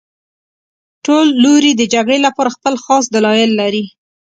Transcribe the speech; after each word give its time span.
ټول 1.05 1.25
لوري 1.43 1.71
د 1.75 1.81
جګړې 1.93 2.19
لپاره 2.27 2.53
خپل 2.57 2.73
خاص 2.83 3.05
دلایل 3.15 3.51
لري 3.61 3.83